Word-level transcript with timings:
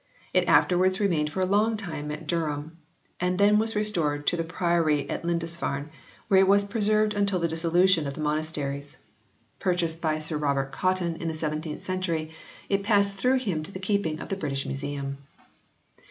It 0.33 0.47
afterwards 0.47 0.99
remained 0.99 1.31
for 1.31 1.41
a 1.41 1.45
long 1.45 1.77
time 1.77 2.09
at 2.09 2.25
Durham, 2.25 2.79
and 3.19 3.37
then 3.37 3.59
was 3.59 3.75
restored 3.75 4.25
to 4.25 4.35
the 4.35 4.43
Priory 4.43 5.07
of 5.07 5.23
Lindisfarne, 5.23 5.91
where 6.27 6.39
it 6.39 6.47
was 6.47 6.65
preserved 6.65 7.13
until 7.13 7.37
the 7.37 7.47
Dissolution 7.47 8.07
of 8.07 8.15
the 8.15 8.19
Monasteries. 8.19 8.97
Purchased 9.59 10.01
by 10.01 10.17
Sir 10.17 10.37
Robert 10.37 10.71
Cotton 10.71 11.17
in 11.17 11.27
the 11.27 11.35
I] 11.37 11.37
ANGLO 11.37 11.37
SAXON 11.37 11.37
VERSIONS 11.37 11.63
9 11.67 11.73
17th 11.77 11.81
century, 11.83 12.31
it 12.67 12.83
passed 12.83 13.15
through 13.15 13.37
him 13.37 13.61
to 13.61 13.71
the 13.71 13.77
keeping 13.79 14.19
of 14.19 14.29
the 14.29 14.35
British 14.37 14.65
Museum. 14.65 15.19